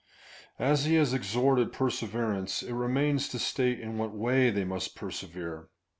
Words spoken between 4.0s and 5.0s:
way they must